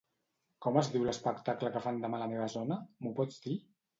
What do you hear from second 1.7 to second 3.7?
que fan demà a la meva zona, m'ho pots dir?